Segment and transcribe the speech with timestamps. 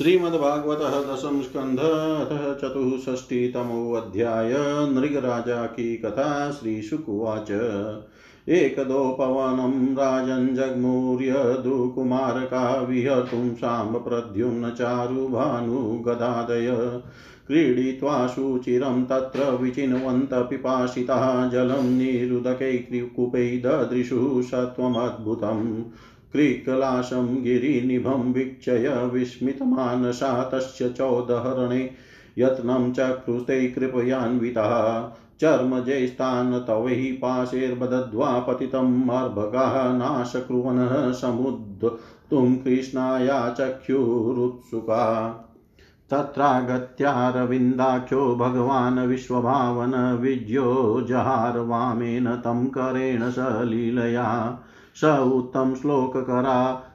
[0.00, 4.54] श्रीमद्भागवत दशम स्कंध अथ चतुष्षष्टितमोऽध्याय
[4.90, 7.50] नृगराजा की कथा श्रीशुकुवाच।
[8.48, 17.00] एकदो पवनं राजन् जग्मुर्यदुकुमारका विहर्तुं साम्ब प्रद्युम्न चारुभानुगदादय
[17.46, 25.84] क्रीडित्वा शुचिरं तत्र विचिन्वन्त पिपासितः जलं निरुदकैकूपै ददृशुः सत्त्वमद्भुतम्।
[26.32, 31.90] क्रीकलाशं गिरिनिभं वीक्षय विस्मितमानसा तस्य चौदहरणे
[32.38, 45.34] यत्नं चक्रुते कृपयान्वितः। चर्मजैस्तान् तवैः पाशैर्बदध्वा पतितम् अर्भगः नाशकुर्वनः समुद्धुं कृष्णाया चक्षुरुत्सुका।
[46.10, 54.58] तत्रागत्यारविन्दाख्यो भगवान् विश्वभावन विज्यो जहार वामेन तं करेण सलीलया
[54.94, 56.86] स उत्तम श्लोककरा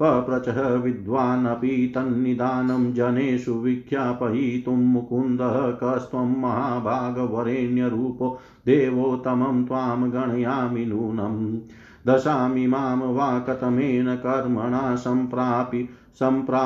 [0.00, 11.60] पप्रचः विद्वानपि तन्निदानं जनेषु विख्यापयितुं मुकुन्दः कस्त्वं महाभागवरेण्यरूपो देवोत्तमं त्वां गणयामि नूनम्
[12.06, 15.88] दशामि माँ वा कथमेन कर्मणा सम्प्रापि
[16.20, 16.64] सम्प्रा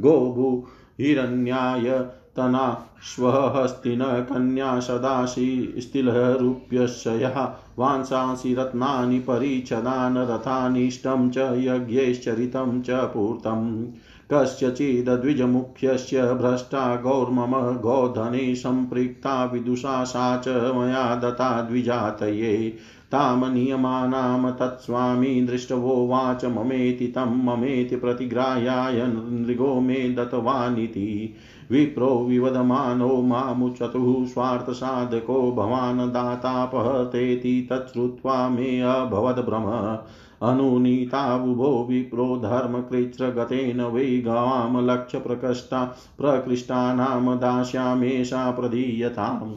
[0.00, 0.64] गोभू
[1.00, 13.86] हिरण्याय तना श्वहस्तिन कन्या सदाशि स्थिलरूप्यशया वांसांसि रत्नानि परिच्छदान् रथानिष्टं च यज्ञैश्चरितं च पूर्तम्।
[14.32, 22.74] कस्यचिद्विजमुख्यस्य भ्रष्टा गौर्मम गोधने सम्पृक्ता विदुषा सा च मया दत्ता द्विजातये।
[23.12, 31.34] तां नियमानां तत्स्वामी दृष्टवोवाच ममेति तं ममेति प्रतिग्राह्याय नृगो मे दत्तवानिति।
[31.70, 39.98] विप्रो विवदमानो मामुचतुः स्वार्थसाधको भवान् दातापहतेति तच्छ्रुत्वा मे अभवद्भ्रम
[40.42, 49.56] अनुनीतावुभो विप्रो धर्मकृच्छ्रगतेन वै गवां लक्ष्यप्रकृष्टा प्रकृष्टानां दास्यामेषा प्रदीयताम्।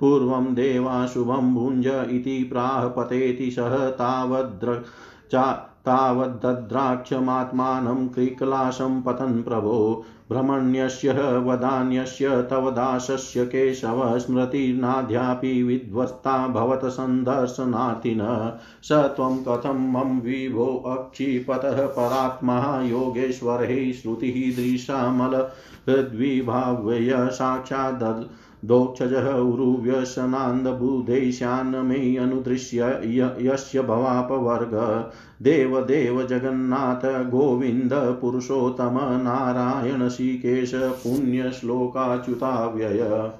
[0.00, 4.84] पूर्वं देवा शुभं भुञ्ज इति प्राहपतेति सः तावद्र
[5.30, 18.52] चा तावद्द्राक्षमात्मानं क्रीकलाशं पतन् प्रभो। भ्रमण्यस्य वदान्यस्य, तव दासस्य केशव स्मृतिर्नाद्यापि विध्वस्ता भवत सन्दर्शनार्थिनः।
[18.82, 25.48] स त्वं कथं मम विभो अक्षिपतः परात्मा योगेश्वरैः श्रुतिः दृशामल।
[25.88, 28.24] हृद्विभाव्य साक्षाद्
[28.64, 33.00] दोक्षजः उरुव्यसनान्दबुधेशान् मे अनुदृश्य
[33.40, 35.10] यस्य भवापवर्ग।
[35.42, 43.30] देवदेव जगन्नाथ, गोविन्द, पुरुषोत्तम, नारायण, श्रीकेश, पुण्यश्लोकाच्युताव्यय।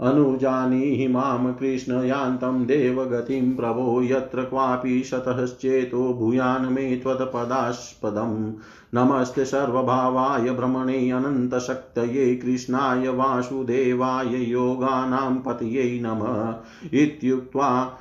[0.00, 8.52] अनुजानीहि माँ कृष्णयान्तं देवगतिं प्रभो यत्र क्वापि शतश्चेतो भूयान् मे त्वत्पदास्पदम्।
[8.94, 17.96] नमस्ते सर्वभावाय भ्रमणे अनन्तशक्तये कृष्णाय वासुदेवाय योगानां पतये नमः। इत्युक्त्वा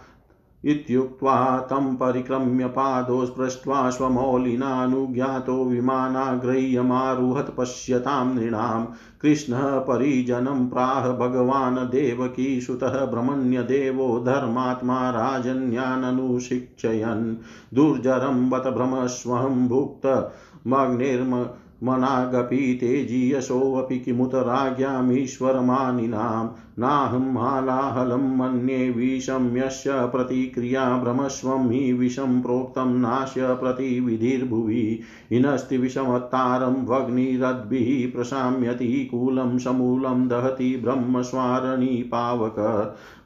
[0.66, 8.86] इत्युक्त्वा तं परिक्रम्य पादौ स्पृष्ट्वा स्वमौलिनानुज्ञातो विमानाग्रह्यमारुहत् पश्यतां नृणां।
[9.22, 17.36] कृष्णः परिजनं प्राह भगवान् देवकीसुतः ब्रह्मण्यदेवो धर्मात्मा राजन्याननुशिक्षयन्।
[17.74, 20.32] दुर्जरं बत भ्रमस्वहं भुक्त
[20.68, 21.50] मग्निर्म
[21.84, 26.48] मनागपि तेजीयसोऽपि किमुत राज्ञामीश्वरमानिनां
[26.80, 35.00] नाहं हालाहलं मन्ये विषं यस्य प्रतिक्रिया भ्रमस्वं हि विषं प्रोक्तं नाश्य प्रतिविधिर्भुवि।
[35.32, 42.56] हिनस्ति विषमत्तारं भग्निरद्भिः प्रशाम्यति कूलं समूलं दहति ब्रह्मस्वारणि पावक।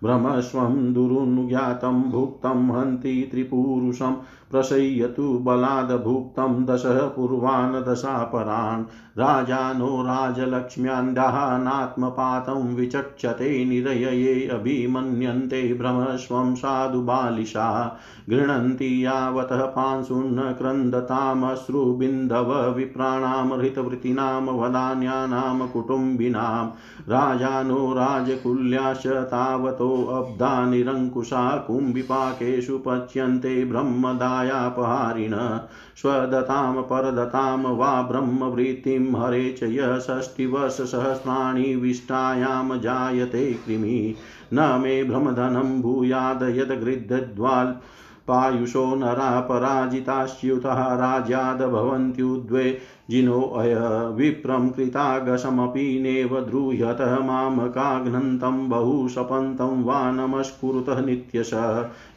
[0.04, 4.12] भ्रमस्वं दुरुनुज्ञातं भुक्तं हन्ति त्रिपुरुषं
[4.52, 8.84] प्रशय्यतु बलादभुक्तं दशः पूर्वान् दशापरान्
[9.20, 12.76] राजानो राजलक्ष्म्यान्धः नात्मपातं
[13.44, 18.00] विचक्षते निरयये अभिमन्यन्ते भ्रमस्वं साधु बालिशा।
[18.30, 26.70] गृह्णन्ति यावतः पांशुन्न क्रन्दतामश्रुबिन्दव विप्राणां हृतवृत्तीनां वदान्यानां कुटुम्बिनां
[27.10, 35.60] राजानो राजकुल्याश्च तावतोऽब्धा निरङ्कुशा कुम्भिपाकेषु पच्यन्ते ब्रह्मदायापहारिण।
[35.96, 40.00] स्वदतां परदतां वा ब्रह्मवृत्तिं हरे च य
[41.76, 42.80] विष्टायां
[43.26, 44.16] जायते कृमि।
[44.54, 47.74] न मे भ्रमधनं भूयाद यद्गृद्धद्वाल्
[48.28, 52.78] पायुषो नरा पराजिताश्च्युतः राज्याद् भवन्त्युद्वे
[53.10, 53.76] जिनोऽय
[54.14, 61.52] विप्रं कृतागशमपि नेव द्रूह्यत मामकाघ्नन्तं बहु शपन्तं वा नमस्कुरुतः नित्यश।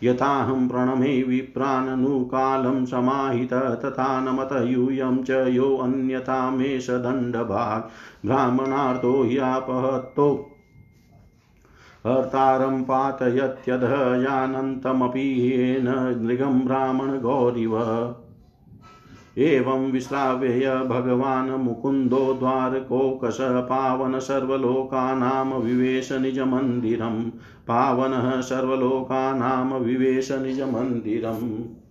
[0.03, 10.53] यथाहं प्रणमे विप्राननुकालं समाहित तथा नमत यूयं च योऽन्यथा मेष दण्डभाग् ब्राह्मणार्थो ह्यापहत्तो
[12.07, 15.89] हर्तारं पातयत्यधः यानन्तमपि येन
[16.23, 17.75] नृगं ब्राह्मणगौरिव।
[19.39, 27.23] एवं विश्राव्यय भगवान् मुकुन्दो द्वारकोकश पावन सर्वलोकानां विवेश निजमन्दिरं
[27.69, 31.86] पावनः सर्वलोकानां विवेश निजमन्दिरम्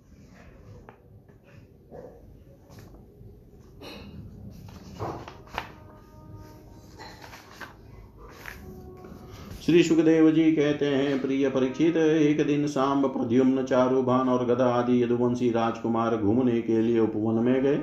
[9.66, 15.04] श्री सुखदेव जी कहते हैं, प्रिय परीक्षित, एक दिन सांब, प्रद्युम्न, चारुभान और गदा आदि
[15.04, 17.80] यदुवंशी राजकुमार घूमने के लिए उपवन में गए।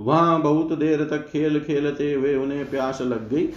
[0.00, 3.48] वहाँ बहुत देर तक खेल खेलते हुए उन्हें प्यास लग गई।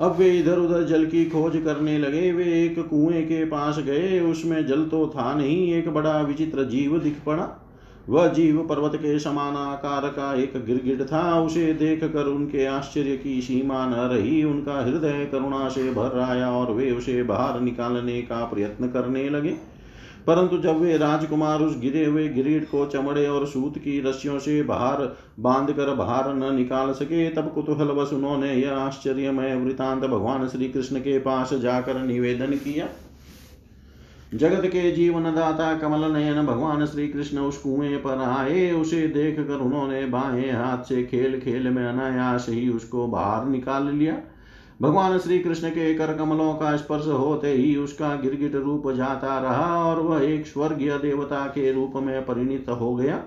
[0.00, 4.20] अब वे इधर उधर जल की खोज करने लगे। वे एक कुएँ के पास गए।
[4.20, 7.63] उसमें जल तो था नहीं, एक बड़ा विचित्र जीव दिख पड़ा।
[8.08, 13.16] वह जीव पर्वत के समान आकार का एक गिरगिट था। उसे देख कर उनके आश्चर्य
[13.16, 18.22] की सीमा न रही। उनका हृदय करुणा से भर आया और वे उसे बाहर निकालने
[18.22, 19.74] का प्रयत्न करने लगे।
[20.26, 24.62] परंतु जब वे राजकुमार उस गिरे हुए गिरीट को चमड़े और सूत की रस्सियों से
[24.62, 30.68] बाहर बाँध कर बाहर न निकाल सके, तब कुतूहलवश उन्होंने यह आश्चर्यमय वृतांत भगवान श्री
[30.68, 32.88] कृष्ण के पास जाकर निवेदन किया।
[34.34, 39.36] जगत के जीवन दाता कमल नयन भगवान श्री कृष्ण उस कुएँ पर आए। उसे देख
[39.38, 44.16] कर उन्होंने बाएँ हाथ से खेल खेल में अनायास ही उसको बाहर निकाल लिया।
[44.82, 49.84] भगवान श्री कृष्ण के कर कमलों का स्पर्श होते ही उसका गिरगिट रूप जाता रहा
[49.84, 53.22] और वह एक स्वर्गीय देवता के रूप में परिणित हो गया।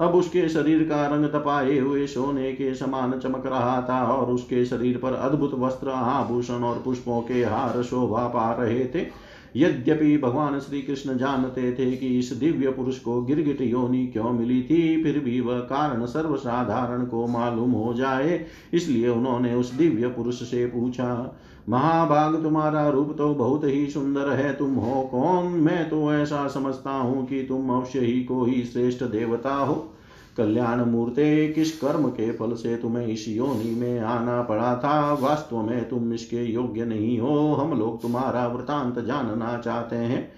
[0.00, 4.64] अब उसके शरीर का रंग तपाए हुए सोने के समान चमक रहा था और उसके
[4.64, 10.58] शरीर पर अद्भुत वस्त्र, आभूषण और पुष्पों के हार शोभा पा रहे थे। यद्यपि भगवान
[10.60, 15.18] श्री कृष्ण जानते थे कि इस दिव्य पुरुष को गिरगिट योनि क्यों मिली थी, फिर
[15.18, 21.38] भी वह कारण सर्वसाधारण को मालूम हो जाए, इसलिए उन्होंने उस दिव्य पुरुष से पूछा,
[21.68, 25.46] महाभाग तुम्हारा रूप तो बहुत ही सुंदर है, तुम हो कौन?
[25.46, 29.91] मैं तो ऐसा समझता हूँ कि तुम अवश्य ही को ही श्रेष्ठ देवता हो।
[30.36, 35.12] कल्याण मूर्ते, किस कर्म के फल से तुम्हें इस योनि में आना पड़ा था?
[35.14, 40.32] वास्तव में तुम इसके योग्य नहीं हो। हम लोग तुम्हारा वृतांत जानना चाहते हैं।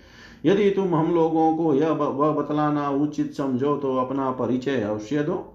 [0.44, 5.50] यदि तुम हम लोगों को यह वह बतलाना उचित समझो तो अपना परिचय अवश्य दो।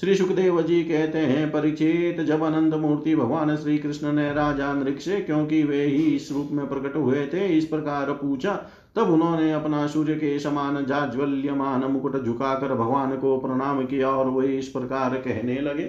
[0.00, 5.00] श्री सुखदेव जी कहते हैं, परिचित जब अनंत मूर्ति भगवान श्री कृष्ण ने राजा नृक
[5.00, 8.52] से, क्योंकि वे ही इस रूप में प्रकट हुए थे, इस प्रकार पूछा
[8.96, 14.46] तब उन्होंने अपना सूर्य के समान जाज्वल्यमान मुकुट झुकाकर भगवान को प्रणाम किया और वे
[14.46, 15.84] इस प्रकार कहने लगे।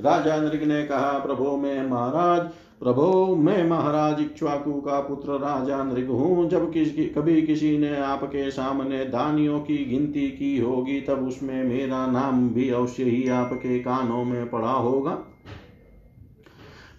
[0.00, 2.40] राजा नृग ने कहा, प्रभो मैं महाराज,
[2.80, 8.50] प्रभो मैं महाराज, इक्ष्वाकु का पुत्र राजा नृग हूँ। जब किसी, कभी किसी ने आपके
[8.50, 14.24] सामने दानियों की गिनती की होगी, तब उसमें मेरा नाम भी अवश्य ही आपके कानों
[14.24, 15.10] में पड़ा होगा।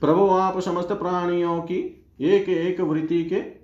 [0.02, 3.59] प्रभो आप समस्त प्राणियों की एक एक वृत्ति के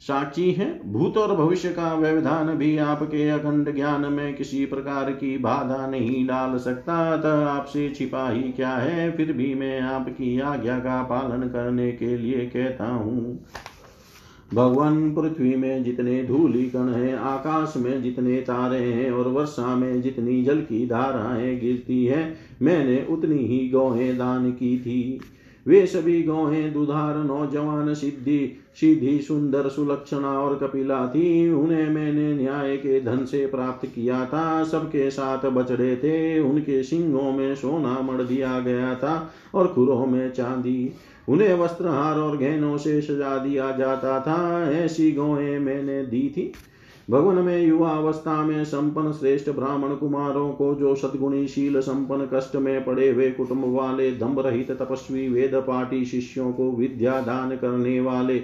[0.00, 5.38] साक्षी है। भूत और भविष्य का व्यवधान भी आपके अखंड ज्ञान में किसी प्रकार की
[5.38, 9.16] बाधा नहीं डाल सकता। अतः आपसे छिपा ही क्या है?
[9.16, 13.44] फिर भी मैं आपकी आज्ञा का पालन करने के लिए कहता हूँ।
[14.54, 20.02] भगवान पृथ्वी में जितने धूली कण हैं, आकाश में जितने तारे हैं और वर्षा में
[20.02, 25.20] जितनी जल की धाराएँ गिरती है, मैंने उतनी ही गौहें दान की थी।
[25.70, 32.76] वे सभी गौहें दुधार नौजवान सिद्धि सीधी सुंदर सुलक्षणा और कपिला थी। उन्हें मैंने न्याय
[32.76, 38.24] के धन से प्राप्त किया था। सबके साथ बछड़े थे। उनके सिंगों में सोना मर
[38.24, 40.92] दिया गया था और खुरों में चांदी।
[41.28, 46.52] उन्हें वस्त्रहार और गहनों से सजा दिया जाता था। ऐसी गौएँ मैंने दी थी।
[47.10, 52.56] भवन में युवा अवस्था में संपन्न श्रेष्ठ ब्राह्मण कुमारों को जो सदगुणी शील संपन्न कष्ट
[52.56, 58.00] में पड़े हुए कुटुंब वाले दम्भ रहित तपस्वी, वेद पाठी शिष्यों को विद्या दान करने
[58.00, 58.38] वाले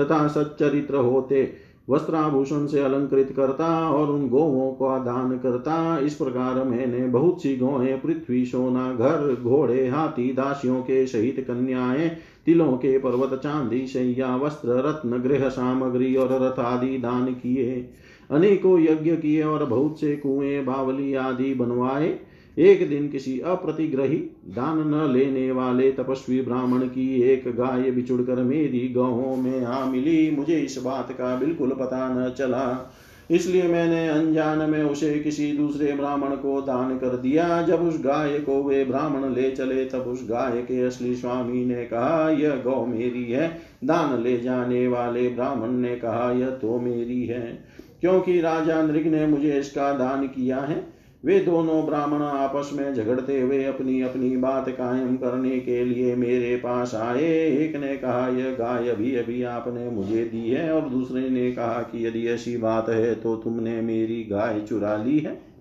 [0.00, 1.52] तथा सच्चरित्र होते,
[1.90, 7.56] वस्त्राभूषण से अलंकृत करता और उन गोवों का दान करता, इस प्रकार मैंने बहुत सी
[7.56, 12.08] गौएँ, पृथ्वी, सोना, घर, घोड़े, हाथी, दासियों के सहित कन्याएँ,
[12.46, 17.90] तिलों के पर्वत, चांदी, शैया, वस्त्र, रत्न, गृह सामग्री और रथ आदि दान किए।
[18.30, 22.18] अनेकों यज्ञ किए और बहुत से कुएँ, बावली आदि बनवाए।
[22.58, 24.16] एक दिन किसी अप्रतिग्रही,
[24.48, 29.90] दान न लेने वाले तपस्वी ब्राह्मण की एक गाय बिछुड़ कर मेरी गौों में आ
[29.90, 32.94] मिली। मुझे इस बात का बिल्कुल पता न चला।
[33.30, 38.38] इसलिए मैंने अनजान में उसे किसी दूसरे ब्राह्मण को दान कर दिया। जब उस गाय
[38.38, 42.86] को वे ब्राह्मण ले चले, तब उस गाय के असली स्वामी ने कहा, यह गौ
[42.86, 48.82] मेरी है। दान ले जाने वाले ब्राह्मण ने कहा, यह तो मेरी है। क्योंकि राजा
[48.82, 54.00] नृग ने मुझे इसका दान किया है। वे दोनों ब्राह्मण आपस में झगड़ते हुए अपनी
[54.02, 57.24] अपनी बात कायम करने के लिए मेरे पास आए।
[57.56, 61.82] एक ने कहा, यह गाय अभी अभी आपने मुझे दी है। और दूसरे ने कहा
[61.82, 65.55] कि, यदि ऐसी बात है तो तुमने मेरी गाय चुरा ली है।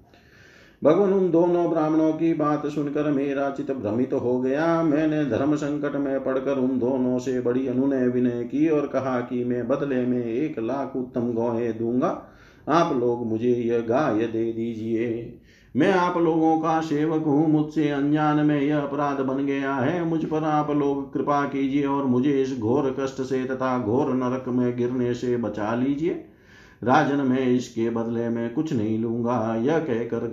[0.86, 5.96] भगवान, उन दोनों ब्राह्मणों की बात सुनकर मेरा चित भ्रमित हो गया। मैंने धर्म संकट
[5.96, 10.26] में पड़कर उन दोनों से बड़ी अनुनय विनय की और कहा कि मैं बदले में
[10.26, 12.28] एक लाख उत्तम गौए दूँगा।
[12.70, 15.40] आप लोग मुझे यह गाय दे दीजिए।
[15.76, 20.24] मैं आप लोगों का सेवक हूँ, मुझसे अनजान में यह अपराध बन गया है। मुझ
[20.26, 24.78] पर आप लोग कृपा कीजिए और मुझे इस घोर कष्ट से तथा घोर नरक में
[24.78, 26.26] गिरने से बचा लीजिए।
[26.84, 30.28] राजन, मैं इसके बदले में कुछ नहीं लूँगा। यह कहकर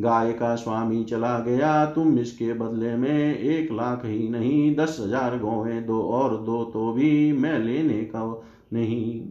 [0.00, 5.38] गाय का स्वामी चला गया। तुम इसके बदले में एक लाख ही नहीं, दस हज़ार
[5.38, 9.22] गौए दो और दो तो भी मैं लेने का नहीं।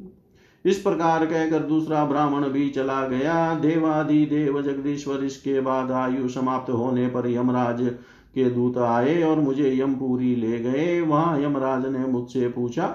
[0.65, 6.69] इस प्रकार कहकर दूसरा ब्राह्मण भी चला गया। देवादि देव जगदीश्वर इसके बाद आयु समाप्त
[6.69, 7.81] होने पर यमराज
[8.35, 12.87] के दूत आए और यम यमपुरी ले गए। वहाँ यमराज ने मुझसे पूछा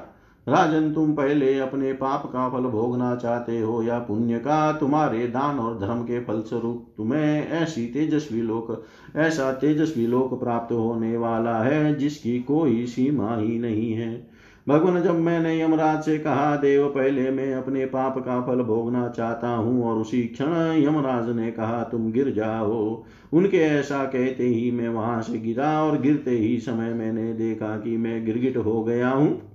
[0.48, 5.58] राजन, तुम पहले अपने पाप का फल भोगना चाहते हो, या पुण्य का तुम्हारे दान
[5.58, 8.84] और धर्म के फल स्वरूप तुम्हें ऐसी तेजस्वी लोक,
[9.16, 14.28] ऐसा तेजस्वी लोक प्राप्त होने वाला है, जिसकी कोई सीमा ही नहीं है।
[14.68, 19.48] भगवान, जब मैंने यमराज से कहा, देव, पहले मैं अपने पाप का फल भोगना चाहता
[19.48, 24.88] हूँ, और उसी क्षण यमराज ने कहा, तुम गिर जाओ। उनके ऐसा कहते ही मैं
[24.88, 29.47] वहाँ से गिरा, और गिरते ही समय मैंने देखा कि मैं गिरगिट हो गया हूँ।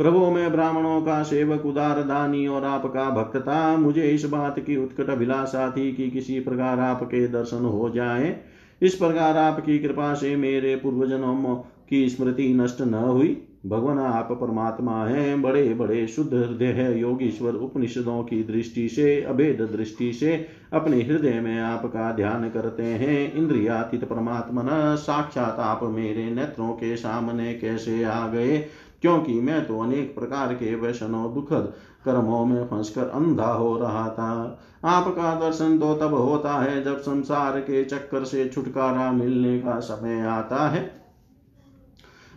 [0.00, 4.76] प्रभु, में ब्राह्मणों का सेवक उदार दानी और आपका भक्त था। मुझे इस बात की
[4.76, 8.40] उत्कट अभिलाषा थी कि किसी प्रकार आपके दर्शन हो जाए।
[8.82, 11.56] इस प्रकार आपकी कृपा से मेरे पूर्वजन्मों
[11.90, 17.52] की स्मृति नष्ट न हुई। भगवान, आप परमात्मा हैं। बड़े बड़े शुद्ध हृदय है। योगीश्वर
[17.52, 24.04] उपनिषदों की दृष्टि से, अभेद दृष्टि से अपने हृदय में आपका ध्यान करते हैं। इंद्रियातीत
[24.04, 28.66] परमात्मा न, साक्षात आप मेरे नेत्रों के सामने कैसे आ गए?
[29.02, 31.72] क्योंकि मैं तो अनेक प्रकार के वैष्णव दुखद
[32.04, 37.58] कर्मों में फंसकर अंधा हो रहा था। आपका दर्शन तो तब होता है जब संसार
[37.60, 41.00] के चक्कर से छुटकारा मिलने का समय आता है।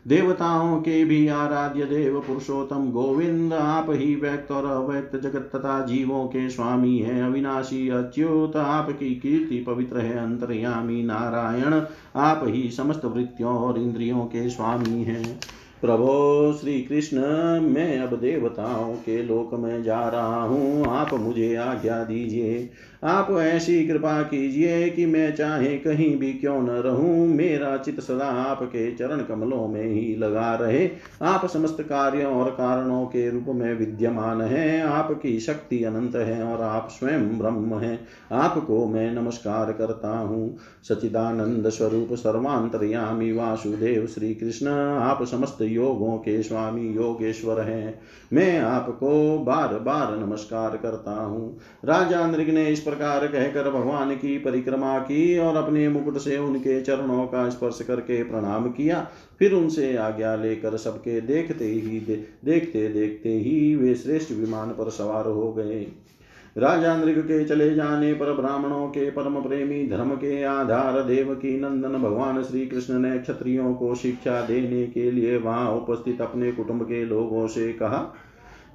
[0.07, 6.25] देवताओं के भी आराध्य देव पुरुषोत्तम गोविंद आप ही व्यक्त और अव्यक्त जगत तथा जीवों
[6.25, 11.81] के स्वामी हैं। अविनाशी अच्युत आपकी कीर्ति पवित्र है। अंतर्यामी नारायण
[12.15, 15.39] आप ही समस्त वृत्तियों और इंद्रियों के स्वामी हैं।
[15.83, 17.17] प्रभो श्री कृष्ण
[17.61, 22.69] मैं अब देवताओं के लोक में जा रहा हूँ। आप मुझे आज्ञा दीजिए।
[23.03, 28.25] आप ऐसी कृपा कीजिए कि मैं चाहे कहीं भी क्यों न रहूँ, मेरा चित सदा
[28.25, 30.89] आपके चरण कमलों में ही लगा रहे।
[31.21, 36.61] आप समस्त कार्यों और कारणों के रूप में विद्यमान हैं, आपकी शक्ति अनंत है और
[36.61, 44.67] आप स्वयं ब्रह्म हैं। आपको मैं नमस्कार करता हूँ। सचिदानंद स्वरूप सर्वांतरयामी वासुदेव श्री कृष्ण
[44.99, 47.99] आप समस्त योगों के स्वामी योगेश्वर हैं।
[48.33, 54.37] मैं आपको बार बार नमस्कार करता हूँ। राजा नृग ने इस प्रकार कहकर भगवान की
[54.37, 59.07] परिक्रमा की और अपने मुकुट से उनके चरणों का स्पर्श करके प्रणाम किया।
[59.39, 64.89] फिर उनसे आज्ञा लेकर सबके देखते ही दे, देखते देखते ही वे श्रेष्ठ विमान पर
[64.89, 65.85] सवार हो गए।
[66.57, 71.59] राजा नृग के चले जाने पर ब्राह्मणों के परम प्रेमी धर्म के आधार देव की
[71.59, 76.83] नंदन भगवान श्री कृष्ण ने क्षत्रियों को शिक्षा देने के लिए वहाँ उपस्थित अपने कुटुंब
[76.83, 78.13] के लोगों से कहा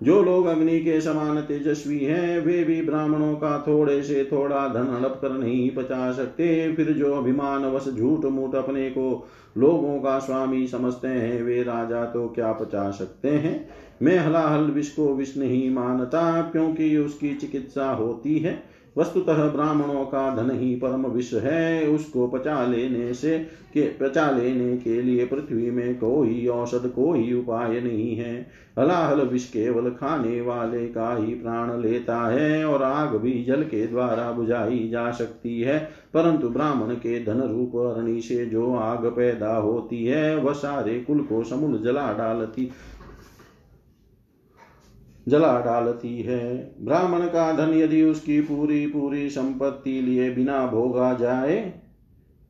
[0.02, 4.86] जो लोग अग्नि के समान तेजस्वी हैं, वे भी ब्राह्मणों का थोड़े से थोड़ा धन
[4.90, 9.28] हड़प कर नहीं पचा सकते। फिर जो अभिमान वश झूठ मूठ अपने को
[9.58, 13.68] लोगों का स्वामी समझते हैं, वे राजा तो क्या पचा सकते हैं?
[14.02, 18.62] मैं हलाहल विष को विष नहीं मानता, क्योंकि उसकी चिकित्सा होती है।
[18.98, 23.38] वस्तुतः ब्राह्मणों का धन ही परम विष है। उसको पचा लेने से
[23.74, 28.46] के, पचा लेने के लिए पृथ्वी में कोई औषध कोई उपाय नहीं है।
[28.78, 33.86] हलाहल विष केवल खाने वाले का ही प्राण लेता है और आग भी जल के
[33.86, 35.78] द्वारा बुझाई जा सकती है।
[36.14, 41.18] परंतु ब्राह्मण के धन रूप अरणि से जो आग पैदा होती है, वह सारे कुल
[41.18, 42.70] को समूल जला डालती
[45.28, 51.74] जला डालती है। ब्राह्मण का धन यदि उसकी पूरी पूरी संपत्ति लिए बिना भोगा जाए,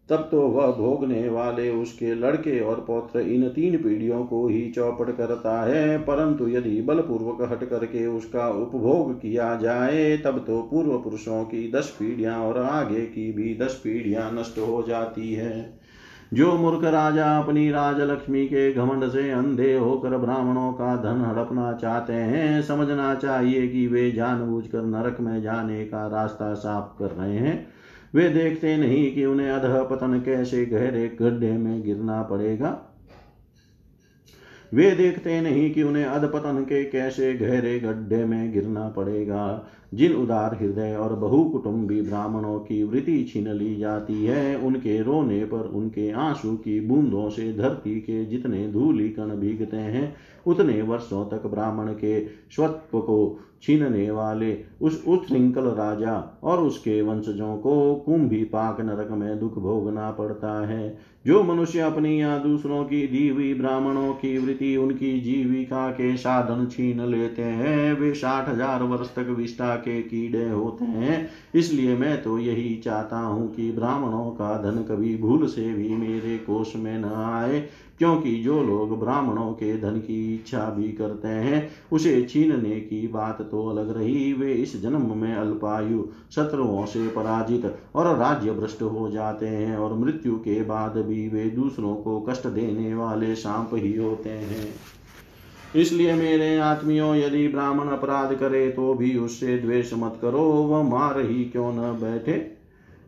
[0.08, 5.16] तब तो वह भोगने वाले उसके लड़के और पौत्र इन तीन पीढ़ियों को ही चौपट
[5.16, 11.44] करता है। परंतु यदि बलपूर्वक हट करके उसका उपभोग किया जाए, तब तो पूर्व पुरुषों
[11.44, 15.77] की दस पीढ़ियाँ और आगे की भी दस पीढ़ियाँ नष्ट हो जाती है।
[16.34, 22.12] जो मूर्ख राजा अपनी राजलक्ष्मी के घमंड से अंधे होकर ब्राह्मणों का धन हड़पना चाहते
[22.12, 27.66] हैं, समझना चाहिए कि वे जानबूझकर नरक में जाने का रास्ता साफ़ कर रहे हैं।
[28.14, 32.78] वे देखते नहीं कि उन्हें अधः पतन कैसे गहरे गड्ढे में गिरना पड़ेगा।
[34.74, 40.54] वे देखते नहीं कि उन्हें अधपतन के कैसे गहरे गड्ढे में गिरना पड़ेगा। जिन उदार
[40.54, 46.56] हृदय और बहुकुटुंबी ब्राह्मणों की वृत्ति छीन ली जाती है, उनके रोने पर उनके आँसू
[46.56, 52.26] की बूंदों से धरती के जितने धूली कण भीगते हैं, उतने वर्षों तक ब्राह्मण के
[52.26, 59.38] स्वत्व को छीनने वाले उस उच्छृंखल राजा और उसके वंशजों को कुंभी पाक नरक में
[59.38, 64.76] दुख भोगना पड़ता है। जो मनुष्य अपनी या दूसरों की दी हुई ब्राह्मणों की वृत्ति,
[64.76, 70.48] उनकी जीविका के साधन छीन लेते हैं, वे साठ हज़ार वर्ष तक विष्टा के कीड़े
[70.48, 75.72] होते हैं। इसलिए मैं तो यही चाहता हूँ कि ब्राह्मणों का धन कभी भूल से
[75.72, 77.60] भी मेरे कोष में न आए।
[77.98, 83.42] क्योंकि जो लोग ब्राह्मणों के धन की इच्छा भी करते हैं, उसे छीनने की बात
[83.42, 89.10] तो अलग रही। वे इस जन्म में अल्पायु शत्रुओं से पराजित और राज्य भ्रष्ट हो
[89.10, 93.96] जाते हैं और मृत्यु के बाद भी वे दूसरों को कष्ट देने वाले सांप ही
[93.96, 94.68] होते हैं।
[95.76, 101.20] इसलिए मेरे आत्मियों, यदि ब्राह्मण अपराध करे तो भी उससे द्वेष मत करो, वह मार
[101.20, 102.57] ही क्यों न बैठे?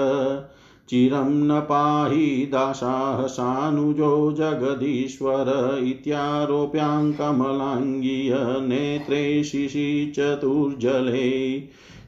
[0.90, 8.34] चिरं न पाहि दासाः सानुजो जगदीश्वर इत्यारोप्याङ्कमलाङ्गीय
[8.68, 11.62] नेत्रे शिशि चतुर्जले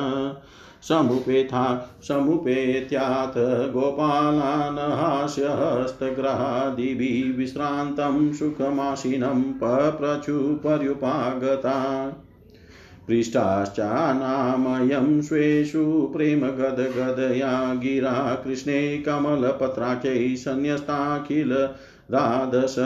[0.89, 3.33] समुपेथा, समुपेत्याथ
[3.73, 10.59] गोपालान् हास्यहस्तग्रहादिभिः विश्रान्तं सुखमाशिनं पप्रचु
[13.09, 21.53] पर्युपागता पृष्ठाश्चानामयं स्वेषु प्रेमगदगदया गिरा कृष्णे कमलपत्राख्यै सन्न्यस्ताखिल
[22.11, 22.77] राधस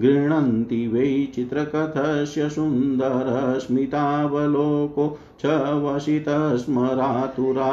[0.00, 5.46] गृह्णन्ति वै चित्रकथस्य सुन्दरस्मितावलोको च
[5.84, 7.72] वसितस्मरातुरा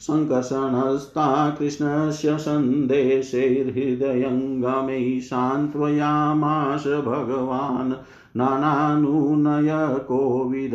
[0.01, 7.93] सङ्कर्षणस्ता कृष्णस्य सन्देशैर्हृदयङ्गमै सान्त्वयामाश भगवान्
[8.37, 10.71] नानानुनय कोविद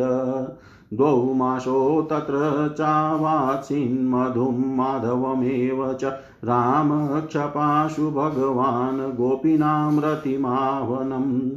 [0.93, 6.13] द्वौ मासो तत्र चावात्सिन्मधुं माधवमेव च
[6.43, 11.51] रामक्षपाशु भगवान् गोपीनां रतिमावनम्।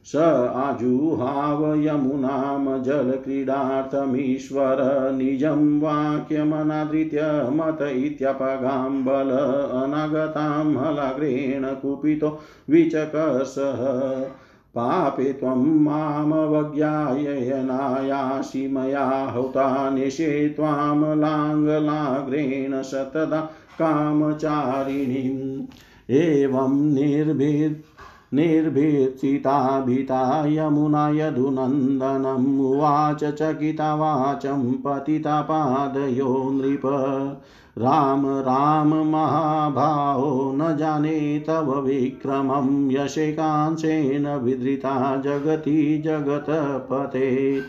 [0.05, 9.29] स आजुहाव यमुनां जलक्रीडार्थमीश्वर निजं वाक्यमनादृत्य मत इत्यपगां बल
[9.81, 14.25] अनागतां हलाग्रेण कुपितो विचकसः
[14.75, 23.49] पापे त्वं मामवज्ञायनायासि मया हुता निशे त्वां लाङ्गलाग्रेण सतदा
[23.81, 25.61] कामचारिणीम्।
[26.11, 27.90] एवं निर्भीत्
[28.33, 36.81] निर्भीर्षिताभिता यमुना यदुनन्दनम् उवाच चकिता वाचं पतितापादयो नृप।
[37.77, 47.59] राम राम महाभाहो, न जाने तव विक्रमं। यशेकांशेन विधृता जगति जगतपते।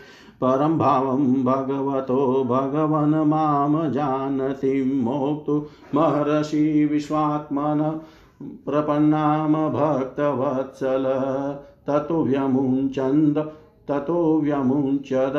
[0.41, 7.99] परं भावं भगवतो, भगवन् माँ जानति मोक्तु। महर्षि विश्वात्मन
[8.65, 11.03] प्रपन्नाम भक्तवत्सल,
[11.87, 13.51] ततो व्यमुञ्चन्द,
[13.87, 15.33] ततो व्यमुञ्चद,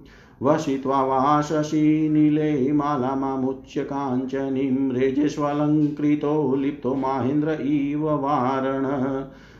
[0.43, 8.85] वसित्वा वाशसि नीले मालामामुच्य काञ्चनीं रेजेष्वलङ्कृतो लिप्तो माहेन्द्र इव वारण।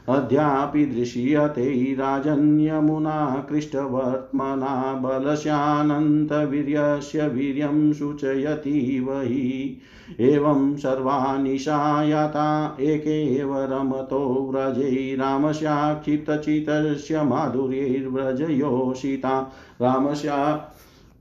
[0.09, 9.81] अद्यापि दृश्यते राजन्यमुना कृष्टवर्त्मना बलस्यानन्तवीर्यस्य वीर्यं सूचयति वहि।
[10.21, 20.71] एवं सर्वानिशायाता एकेव रमतो व्रजै रामस्याक्षिप्तचितस्य माधुर्यैर्व्रजयोषिता। रामस्या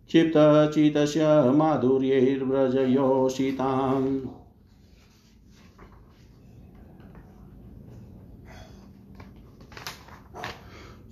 [0.08, 4.20] क्षिप्तचितस्य माधुर्यैर्व्रजयोषिताम्।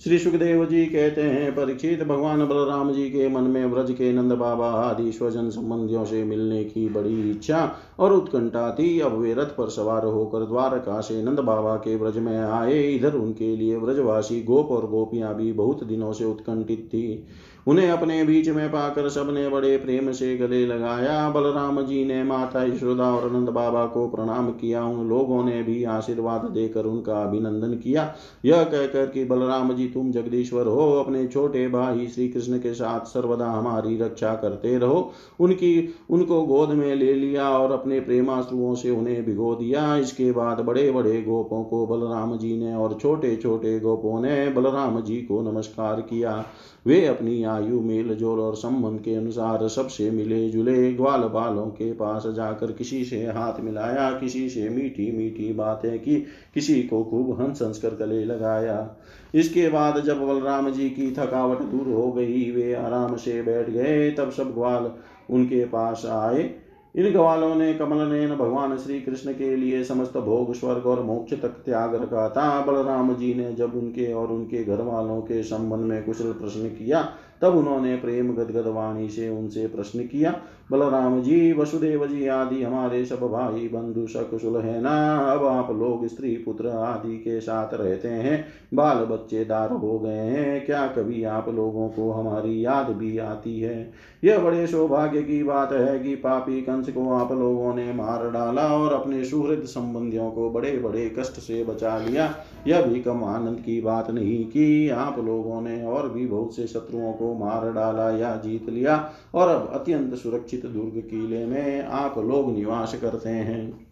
[0.04, 4.32] श्री सुखदेव जी कहते हैं, परीक्षित भगवान बलराम जी के मन में व्रज के नंद
[4.32, 9.56] बाबा आदि स्वजन संबंधियों से मिलने की बड़ी इच्छा और उत्कंठा थी। अब वे रथ
[9.58, 14.42] पर सवार होकर द्वारका से नंद बाबा के व्रज में आए। इधर उनके लिए व्रजवासी
[14.44, 17.26] गोप और गोपियाँ भी बहुत दिनों से उत्कंठित थी।
[17.68, 22.64] उन्हें अपने बीच में पाकर सबने बड़े प्रेम से गले लगाया। बलराम जी ने माता
[22.64, 27.74] यशोदा और नंद बाबा को प्रणाम किया। उन लोगों ने भी आशीर्वाद देकर उनका अभिनंदन
[27.74, 32.74] किया। यह कहकर कि बलराम जी, तुम जगदीश्वर हो, अपने छोटे भाई श्री कृष्ण के
[32.74, 38.76] साथ सर्वदा हमारी रक्षा करते रहो। उनकी, उनको गोद में ले लिया और अपने प्रेमाश्रुओं
[38.76, 43.36] से उन्हें भिगो दिया। इसके बाद बड़े बड़े गोपों को बलराम जी ने और छोटे
[43.36, 46.46] छोटे गोपों ने बलराम जी को नमस्कार किया।
[46.88, 51.94] वे अपनी आयु, मेल, जोल और संबंध के अनुसार सबसे मिले जुले ग्वाल बालों के
[51.94, 56.16] पास जाकर किसी से हाथ मिलाया, किसी से मीठी मीठी बातें की,
[56.54, 58.96] किसी को खूब हंस हंस कर गले लगाया।
[59.36, 64.12] इसके बाद जब बलराम जी की थकावट दूर हो गई, वे आराम से बैठ गए,
[64.12, 64.92] तब सब ग्वाल
[65.30, 66.63] उनके पास आए।
[66.96, 71.34] इन ग्वालों ने कमल नयन भगवान श्री कृष्ण के लिए समस्त भोग, स्वर्ग और मोक्ष
[71.34, 75.80] तक त्याग रखा था। बलराम जी ने जब उनके और उनके घर वालों के संबंध
[75.80, 77.02] में कुशल प्रश्न किया
[77.44, 80.34] तब उन्होंने प्रेम गदगद वाणी से उनसे प्रश्न किया,
[80.72, 85.18] बलराम जी, वसुदेव जी आदि हमारे सब भाई बंधु सकुशल है ना?
[85.18, 90.66] अब आप लोग स्त्री पुत्र आदि के साथ रहते हैं, बाल बच्चेदार हो गए हैं,
[90.66, 93.92] क्या कभी आप लोगों को हमारी याद भी आती है?
[94.24, 98.68] यह बड़े सौभाग्य की बात है कि पापी कंस को आप लोगों ने मार डाला
[98.68, 102.34] और अपने सुहृद संबंधियों को बड़े बड़े कष्ट से बचा लिया।
[102.68, 106.68] यह भी कम आनंद की बात नहीं कि आप लोगों ने और भी बहुत से
[106.68, 112.18] शत्रुओं को मार डाला या जीत लिया और अब अत्यंत सुरक्षित दुर्ग किले में आप
[112.18, 113.86] लोग निवास करते हैं।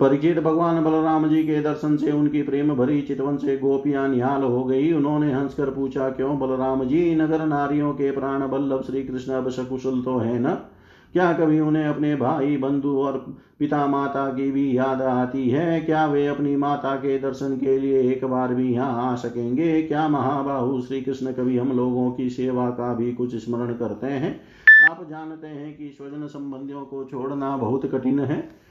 [0.00, 4.64] परिचित भगवान बलराम जी के दर्शन से उनकी प्रेम भरी चितवन से गोपियाँ निहाल हो
[4.64, 9.50] गई। उन्होंने हंसकर पूछा, क्यों बलराम जी, नगर नारियों के प्राण बल्लभ श्री कृष्ण अब
[9.50, 10.56] सकुशल तो है न?
[11.14, 13.18] क्या कभी उन्हें अपने भाई, बंधु और
[13.58, 15.80] पिता माता की भी याद आती है?
[15.80, 19.82] क्या वे अपनी माता के दर्शन के लिए एक बार भी यहाँ आ सकेंगे?
[19.82, 24.40] क्या महाबाहु श्री कृष्ण कभी हम लोगों की सेवा का भी कुछ स्मरण करते हैं?
[24.80, 28.63] आप जानते हैं कि स्वजन संबंधियों को छोड़ना बहुत कठिन है।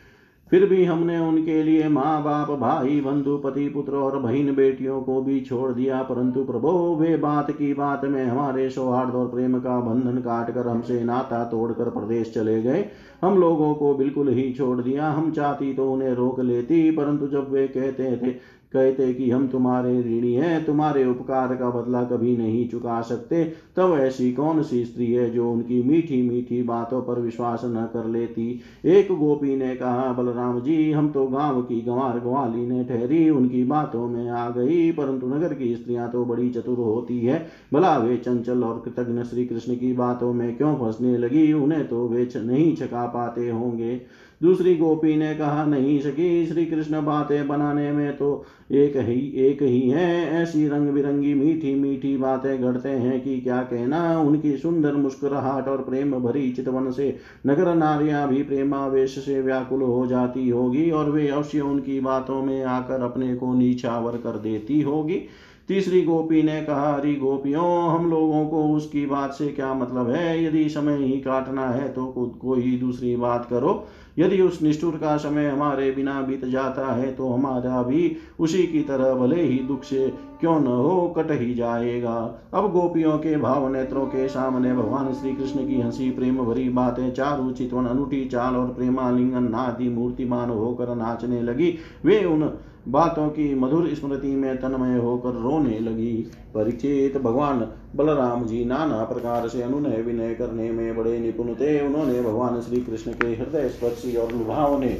[0.53, 5.21] फिर भी हमने उनके लिए माँ बाप भाई, बंधु, पति, पुत्र और बहन बेटियों को
[5.21, 9.79] भी छोड़ दिया, परंतु प्रभो, वे बात की बात में हमारे सौहार्द और प्रेम का
[9.79, 12.85] बंधन काट कर हमसे नाता तोड़कर प्रदेश चले गए।
[13.21, 17.51] हम लोगों को बिल्कुल ही छोड़ दिया। हम चाहती तो उन्हें रोक लेती, परंतु जब
[17.51, 18.31] वे कहते थे
[18.73, 23.43] कहते कि हम तुम्हारे ऋणी हैं, तुम्हारे उपकार का बदला कभी नहीं चुका सकते।
[23.75, 28.05] तब ऐसी कौन सी स्त्री है जो उनकी मीठी मीठी बातों पर विश्वास न कर
[28.05, 28.59] लेती?
[28.85, 33.63] एक गोपी ने कहा, बलराम जी, हम तो गाँव की गंवार ग्वाली ने ठहरी, उनकी
[33.63, 38.17] बातों में आ गई, परंतु नगर की स्त्रियाँ तो बड़ी चतुर होती है। भला वे
[38.17, 41.53] चंचल और कृतज्ञ श्री कृष्ण की बातों में क्यों फंसने लगी?
[41.53, 44.01] उन्हें तो वे नहीं छका पाते होंगे।
[44.43, 49.61] दूसरी गोपी ने कहा, नहीं सकी श्री कृष्ण बातें बनाने में तो एक ही एक
[49.61, 54.19] ही है। ऐसी रंग बिरंगी मीठी मीठी बातें घड़ते हैं कि क्या कहना?
[54.19, 57.15] उनकी सुंदर मुस्कुराहट और प्रेम भरी चितवन से
[57.47, 62.63] नगर नारियाँ भी प्रेमावेश से व्याकुल हो जाती होगी और वे अवश्य उनकी बातों में
[62.63, 65.21] आकर अपने को नीचावर कर देती होगी।
[65.69, 70.43] तीसरी गोपी ने कहा हरी गोपियों, हम लोगों को उसकी बात से क्या मतलब है?
[70.43, 73.85] यदि समय ही काटना है तो खुद को ही दूसरी बात करो।
[74.17, 78.81] यदि उस निष्ठुर का समय हमारे बिना बीत जाता है तो हमारा भी उसी की
[78.81, 80.07] तरह भले ही दुख से
[80.39, 82.15] क्यों न हो, कट ही जाएगा।
[82.53, 87.11] अब गोपियों के भाव नेत्रों के सामने भगवान श्री कृष्ण की हँसी, प्रेम भरी बातें,
[87.13, 91.73] चारु चितवन, अनूठी चाल और प्रेमालिंगन नादि मूर्तिमान होकर नाचने लगी।
[92.05, 92.53] वे उन
[92.87, 96.15] बातों की मधुर स्मृति में तन्मय होकर रोने लगी।
[96.53, 102.21] परिचित भगवान बलराम जी नाना प्रकार से अनुनय विनय करने में बड़े निपुण थे। उन्होंने
[102.21, 104.97] भगवान श्री कृष्ण के हृदय स्पर्शी और लुभावने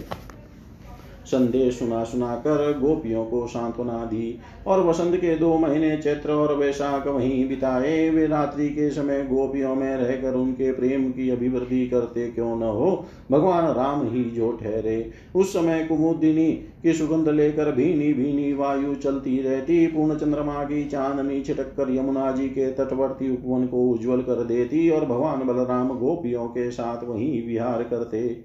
[1.26, 6.56] संदेश सुना सुना कर गोपियों को सांत्वना दी। और वसंत के दो महीने चैत्र और
[6.56, 12.28] वैशाख वहीं बिताए। वे रात्रि के समय गोपियों में रहकर उनके प्रेम की अभिवृद्धि करते
[12.28, 13.06] क्यों न हो?
[13.32, 16.52] भगवान राम ही जो ठहरे। उस समय कुमुदिनी
[16.84, 22.32] की सुगंध लेकर भीनी भीनी वायु चलती रहती। पूर्ण चंद्रमा की चांदनी छिटक कर यमुना
[22.32, 27.48] जी के तटवर्ती उपवन को उज्जवल कर देती। और भगवान बलराम गोपियों के साथ वहीं
[27.48, 28.38] विहार करते।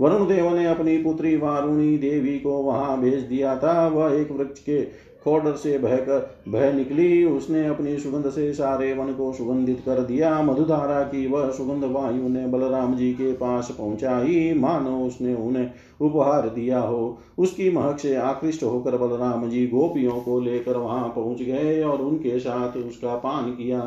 [0.00, 4.60] वरुण देव ने अपनी पुत्री वारुणी देवी को वहाँ भेज दिया था। वह एक वृक्ष
[4.60, 4.82] के
[5.24, 10.42] खोडर से बहकर बह निकली। उसने अपनी सुगंध से सारे वन को सुगंधित कर दिया।
[10.42, 16.48] मधुधारा की वह सुगंध वायु ने बलराम जी के पास पहुंचाई। मानो उसने उन्हें उपहार
[16.48, 21.82] दिया हो। उसकी महक से आकृष्ट होकर बलराम जी गोपियों को लेकर वहाँ पहुँच गए
[21.82, 23.80] और उनके साथ उसका पान किया।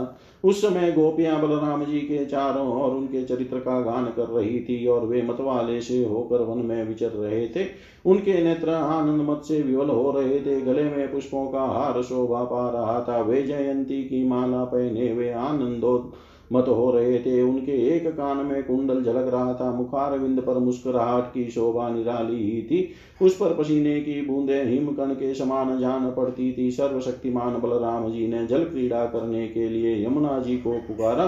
[0.46, 4.88] उस समय गोपियाँ बलराम जी के चारों और उनके चरित्र का गान कर रही थी
[4.88, 7.66] और वे मतवाले से होकर वन में विचर रहे थे।
[8.06, 12.44] उनके नेत्र आनंद मत से विवल हो रहे थे। गले में पुष्पों का हार शोभा
[12.44, 16.14] पा रहा था। वे जयंती की माला पहने वे आनंदो
[16.54, 21.24] मत हो रहे थे उनके एक कान में कुंडल झलक रहा था, मुखारविंद पर मुस्कुराहट
[21.24, 22.90] की शोभा निराली ही थी।
[23.22, 28.48] उस पर पसीने की बूंदे हिमकण के समान जान पड़ती थी। सर्वशक्तिमान बलराम जी ने
[28.48, 31.26] जल क्रीड़ा करने के लिए यमुना जी को पुकारा।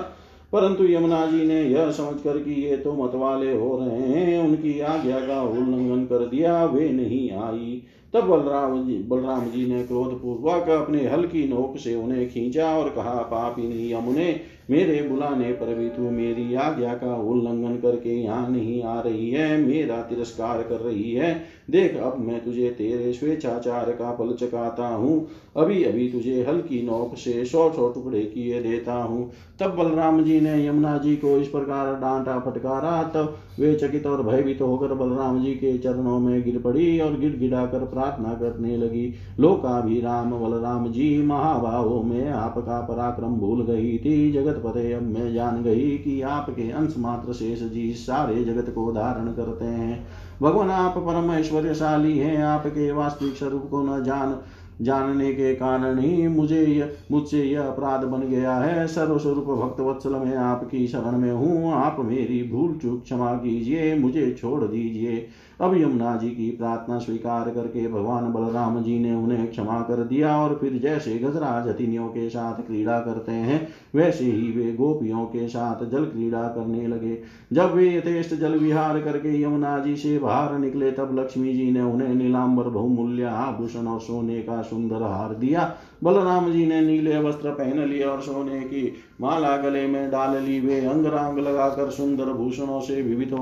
[0.54, 5.20] परंतु यमुना जी ने यह समझकर कि ये तो मतवाले हो रहे हैं, उनकी आज्ञा
[5.20, 10.70] का उल्लंघन कर दिया, वे नहीं आई। तब बलराम जी बलराम जी ने क्रोध पूर्वक
[10.70, 14.40] अपने हल्की नोक से उन्हें खींचा और कहा पापिनी यमुने,
[14.70, 19.58] मेरे बुलाने पर भी तू मेरी आज्ञा का उल्लंघन करके यहाँ नहीं आ रही है,
[19.58, 25.28] मेरा तिरस्कार कर रही है। देख, अब मैं तुझे तेरे स्वेच्छाचार का फल चकाता हूँ।
[25.58, 30.40] अभी अभी तुझे हल्की नोक से सौ सौ टुकड़े किए देता हूँ। तब बलराम जी
[30.42, 35.44] ने यमुना जी को इस प्रकार डांटा फटकारा। तब वे चकित और भयभीत होकर बलराम
[35.44, 40.92] जी के चरणों में गिर पड़ी और गिर गिरा कर प्रार्थना करने लगी। लोकाभिराम बलराम
[40.92, 46.22] जी महाभावों में आपका पराक्रम भूल गई थी। जगत पते अब मैं जान गई कि
[46.22, 50.06] आपके अंश मात्र शेष जी सारे जगत को धारण करते हैं।
[50.42, 54.38] भगवान, आप परम ऐश्वर्यशाली हैं, आपके वास्तविक स्वरूप को न जान,
[54.82, 60.36] जानने के कारण ही मुझे मुझसे यह अपराध बन गया है। सर्वस्वरूप भक्त वत्सल में
[60.38, 65.28] आपकी शरण में हूँ। आप मेरी भूल चूक क्षमा कीजिए, मुझे छोड़ दीजिए।
[65.62, 70.36] अब यमुना जी की प्रार्थना स्वीकार करके भगवान बलराम जी ने उन्हें क्षमा कर दिया
[70.38, 75.48] और फिर जैसे गजराज हथिनियों के साथ क्रीड़ा करते हैं, वैसे ही वे गोपियों के
[75.48, 77.18] साथ जल क्रीड़ा करने लगे।
[77.54, 81.82] जब वे यथेष्ट जल विहार करके यमुना जी से बाहर निकले, तब लक्ष्मी जी ने
[81.82, 87.52] उन्हें नीलाम्बर बहुमूल्य आभूषण और सोने का सुंदर हार दिया। बलराम जी ने नीले वस्त्र
[87.52, 92.34] पहन लिए और सोने की माला गले में डाल ली। वे अंग रांग लगाकर सुंदर
[92.34, 93.34] भूषणों से विविध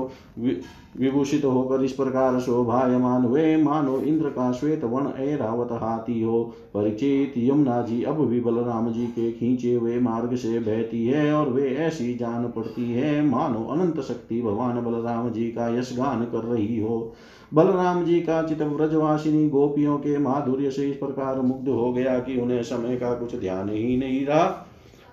[1.00, 6.42] विभूषित होकर इस प्रकार शोभायमान वे मानो इंद्र का श्वेत वन ऐरावत हाथी हो।
[6.74, 11.48] परिचित यमुना जी अब भी बलराम जी के खींचे हुए मार्ग से बहती है और
[11.48, 16.44] वे ऐसी जान पड़ती है। मानो अनंत शक्ति भगवान बलराम जी का यश गान कर
[16.44, 17.12] रही हो।
[17.54, 22.40] बलराम जी का चित व्रजवासिनी गोपियों के माधुर्य से इस प्रकार मुग्ध हो गया कि
[22.40, 24.66] उन्हें समय का कुछ ध्यान ही नहीं रहा।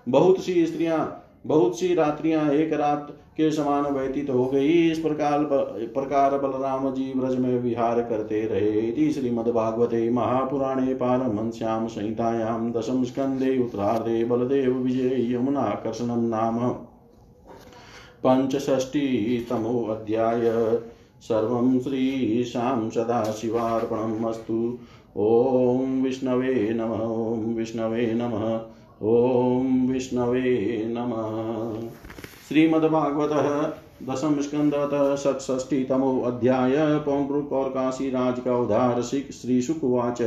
[0.09, 5.39] बहुत सी स्त्रियाँ बहुत सी रात्रियाँ एक रात के समान व्यतीत हो गई। इस प्रकार
[5.93, 14.25] प्रकार बलराम जी ब्रज में विहार करते रहे। श्रीमद्भागवते महापुराणे पारमश्याम संहितायां दशम स्कंदे उत्तरार्धे
[14.25, 16.75] बलदेव विजय यमुनाकर्षणं नाम
[18.25, 20.41] पञ्चषष्टितमोऽध्याय
[21.21, 24.77] सर्वं श्रीशां सदाशिवार्पणम् अस्तु।
[25.17, 28.65] ॐ विष्णवे नमः, ॐ विष्णवे नमः।
[29.03, 31.89] ॐ विष्णवे नमः।
[32.49, 33.31] श्रीमद्भागवत
[34.03, 40.21] दशम स्कंदतः षट्ष्ठीतमो अध्याय पौंड्रुक और काशीराज का उद्धार श्री शुकुवाच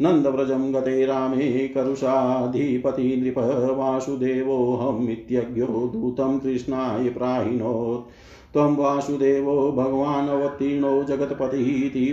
[0.00, 3.38] नन्दव्रजं गते रामे करुषाधिपति नृप
[3.78, 8.10] वासुदेवोऽहमित्यज्ञो दूतं कृष्णाय प्राहिणोत्
[8.52, 11.68] त्वं वासुदेवो भगवानवतीर्णो जगत्पतिः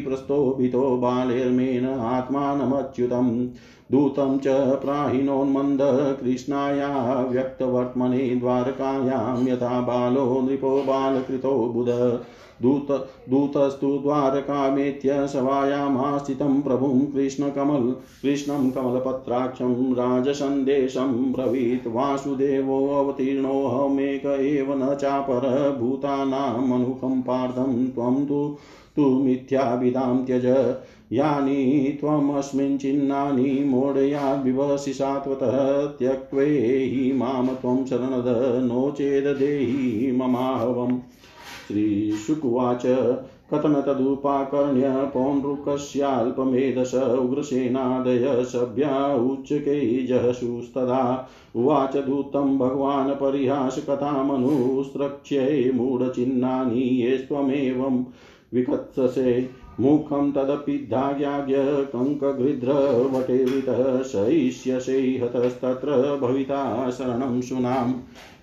[0.06, 3.48] प्रस्तोभितो बालेर्मेन आत्मानमच्युतम्।
[3.92, 5.80] दूतं च प्राहिणोन्मन्द
[6.24, 12.20] कृष्णाया व्यक्तवर्त्मने द्वारकायां यथा बालो नृपो बालकृतो बुध।
[12.62, 27.88] दूत दूतस्तु द्वारकामेत्य सभायामास्थितं प्रभुं कृष्णकमल कृष्णं कमलपत्राक्षं राजसन्देशं ब्रवीत्। वासुदेवोऽवतीर्णोऽहमेक एव न चापर। भूतानामनुकम्पार्थं
[27.88, 28.58] त्वं तु
[28.96, 30.76] तु मिथ्याभिधां त्यज।
[31.12, 41.00] यानि त्वमस्मिन् मोडया विवसि सात्वतः त्यक्त्वेहि माँ त्वं शरणद, नो चेदेहि ममाहवम्।
[41.68, 42.82] श्रीशुकुवाच
[43.54, 58.06] कथन तदुपाकर्ण्य पौण्ड्रुकस्याल्पमेधस उग्रसेनादय सभ्या उच्चकैजसूस्तदा उवाच दूतं भगवान् परिहासकथामनुस्रक्ष्ये मूढचिह्नानि ये त्वमेवं
[58.54, 61.56] विकत्ससे। मुखं तदपिद्धाज्ञाज्ञ
[61.94, 67.94] कङ्कगृध्रवटेरितः सयिष्यसे हतस्तत्र भविता शरणं सुनाम्।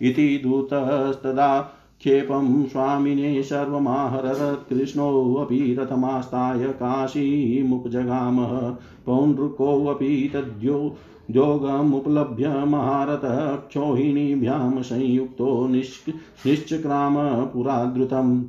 [0.03, 8.77] इति दूतस्तदा क्षेपं स्वामिने सर्वमाहरत् कृष्णोऽपि रथमास्ताय काशीमुपजगामः
[9.07, 10.97] पौण्ड्रुकोऽपि तद्यो
[11.31, 16.11] योगमुपलभ्य महारथः क्षोहिणीभ्यां संयुक्तो निश्
[16.47, 18.45] निश्चक्राम पुराद्रुतम्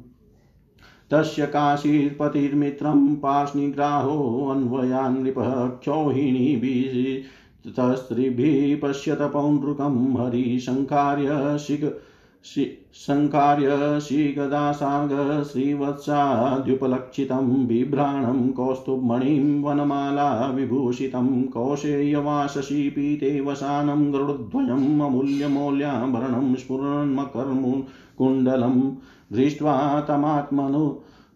[1.12, 5.50] तस्य काशीर्पतिर्मित्रं पार्ष्णिग्राहोऽन्वयान् नृपः
[5.82, 11.84] क्षौहिणीभिस्तस्त्रिभिः पश्यत पौण्ड्रुकं हरिशङ्कार्य शिख
[13.06, 13.70] सङ्कार्य
[14.02, 15.12] श्रीगदासार्ग
[15.52, 28.82] श्रीवत्साद्युपलक्षितं बिभ्राणं कौस्तुभमणिं वनमाला विभूषितं कौशेयवासशीपीते वसानं गरुडद्वयम् अमूल्यमौल्याभरणं स्फुरन्मकर्मुकुण्डलम्
[29.34, 29.74] दृष्ट्वा
[30.08, 30.82] तमात्मनु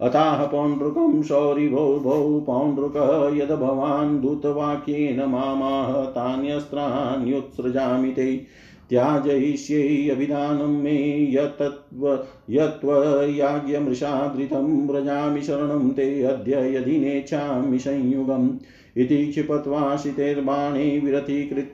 [0.00, 8.46] अताः पौण्ड्रुकं शौरिभो भौ पौण्ड्रुक यद भवान् दूतवाक्येन मामाह तान्यस्त्राण्युत्सृजामि ते।
[8.90, 10.10] त्याजयिष्यै
[10.68, 12.18] मे यत्त्व
[12.50, 18.50] यत्त्वयाज्ञमृषादृतं व्रजामि शरणं ते अद्य यदि नेच्छामि संयुगम्।
[18.96, 19.32] इति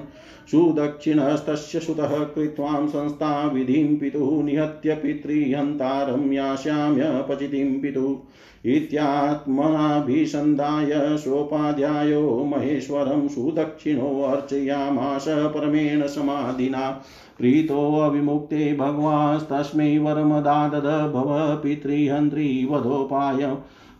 [0.50, 8.16] सुदक्षिणस्तस्य सुतः कृत्वां संस्था विधिं पितुः निहत्य पितृहन्तारं यास्याम्यपचितिं पितुः।
[8.64, 17.02] इत्यात्मनाभिसन्धाय सोपाध्यायो महेश्वरं सुदक्षिणोऽर्चयामास परमेण समाधिना।
[17.38, 23.56] प्रीतोऽविमुक्ते भगवास्तस्मै वरमदादद भव पितृहन्त्री वधोपाय।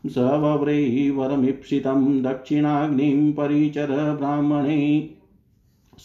[0.06, 5.10] स वव्रै वरमीप्सितं दक्षिणाग्निं परिचर ब्राह्मणे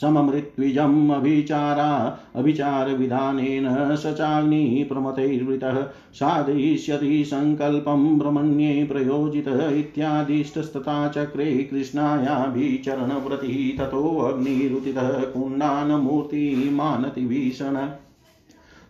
[0.02, 17.90] सममृत्विजम् अभिचारा अभिचारविधानेन स चाग्निप्रमतैर्वृतः साधयिष्यति सङ्कल्पं ब्रह्मण्ये प्रयोजितः इत्यादिष्टस्तथा चक्रे कृष्णायाभिचरणव्रतिः ततोऽग्निरुतितः कुण्डानमूर्तिमानति भीषण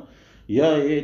[0.49, 1.01] य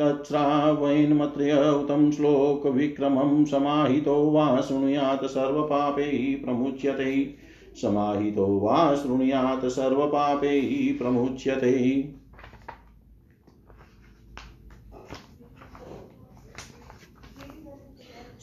[0.00, 7.36] तच्छ्रावयन्मत्र्य उतं श्लोकविक्रमं समाहितो वा शृणुयात् सर्वपापैः प्रमुच्यते।
[7.82, 12.02] समाहितो वा शृणुयात् सर्वपापैः प्रमुच्यते।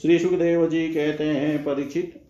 [0.01, 2.26] श्री सुखदेव जी कहते हैं, परीक्षित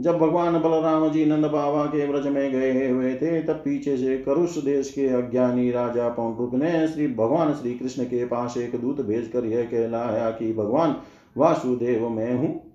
[0.00, 4.18] जब भगवान बलराम जी नंद बाबा के व्रज में गए हुए थे, तब पीछे से
[4.18, 9.00] करुष देश के अज्ञानी राजा पौंडुक ने श्री भगवान श्री कृष्ण के पास एक दूत
[9.00, 10.96] भेजकर यह कहलाया कि, भगवान,
[11.36, 12.65] वासुदेव मैं हूँ।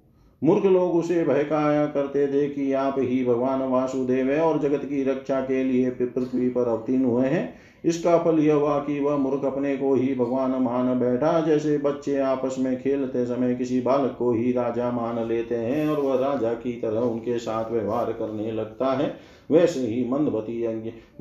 [0.42, 5.04] मूर्ख लोग उसे बहकाया करते थे कि आप ही भगवान वासुदेव है और जगत की
[5.04, 7.54] रक्षा के लिए पृथ्वी पर अवतीर्ण हुए हैं।
[7.86, 12.18] इसका फल यह हुआ कि वह मूर्ख अपने को ही भगवान मान बैठा, जैसे बच्चे
[12.20, 16.54] आपस में खेलते समय किसी बालक को ही राजा मान लेते हैं और वह राजा
[16.54, 19.14] की तरह उनके साथ व्यवहार करने लगता है।
[19.52, 20.64] वैसे ही मंदमती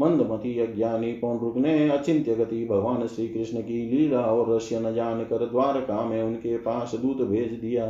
[0.00, 5.22] मंदमती अज्ञानी पौंड्रुक ने अचिंत्य गति भगवान श्री कृष्ण की लीला और रहस्य न जान
[5.24, 7.86] कर द्वारका में उनके पास दूत भेज दिया।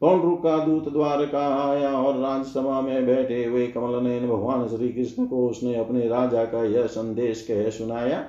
[0.00, 5.26] पौंड्रुक का दूत द्वारका आया और राजसभा में बैठे हुए कमल नयन भगवान श्री कृष्ण
[5.26, 8.28] को उसने अपने राजा का यह संदेश कह सुनाया।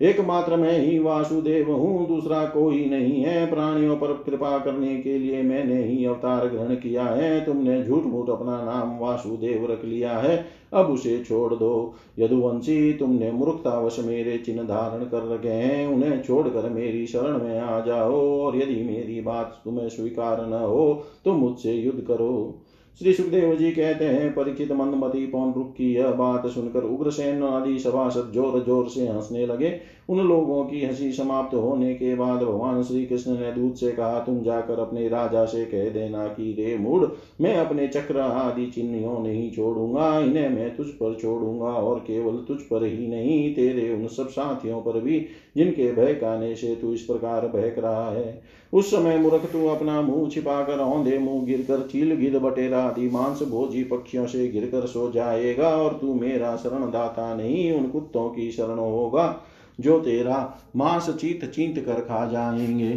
[0.00, 5.42] एकमात्र मैं ही वासुदेव हूँ, दूसरा कोई नहीं है। प्राणियों पर कृपा करने के लिए
[5.42, 10.46] मैंने ही अवतार ग्रहण किया है। तुमने झूठ मूठ अपना नाम वासुदेव रख लिया है।
[10.72, 16.68] अब उसे छोड़ दो। यदुवंशी, तुमने मूर्खतावश मेरे चिन्ह धारण कर रखे हैं। उन्हें छोड़कर
[16.68, 21.72] मेरी शरण में आ जाओ और यदि मेरी बात तुम्हें स्वीकार न हो तो मुझसे
[21.72, 22.60] युद्ध करो।
[22.98, 28.30] श्री सुखदेव जी कहते हैं परीक्षित मंदमती रुख की यह बात सुनकर उग्रसेन आदि सभासद
[28.34, 29.70] ज़ोर ज़ोर से हंसने लगे।
[30.08, 34.20] उन लोगों की हँसी समाप्त होने के बाद भगवान श्री कृष्ण ने दूत से कहा,
[34.20, 39.18] तुम जाकर अपने राजा से कह देना कि, रे मूड मैं अपने चक्र आदि चिन्हों
[39.18, 44.06] नहीं छोड़ूँगा, इन्हें मैं तुझ पर छोड़ूँगा और केवल तुझ पर ही नहीं, तेरे उन
[44.06, 45.26] सब साथियों पर भी,
[45.56, 48.42] जिनके बहकाने से तू इस प्रकार बहक रहा है।
[48.72, 53.42] उस समय मूर्ख तू अपना मुँह छिपाकर, औंधे मुँह गिरकर चील गिद बटेरा आदि मांस
[53.42, 58.50] भोजी पक्षियों से गिरकर सो जाएगा और तू मेरा शरण दाता नहीं, उन कुत्तों की
[58.50, 59.42] शरण होगा।
[59.80, 60.38] जो तेरा
[60.76, 62.92] मांस चीत चीत कर खा जाएँगे।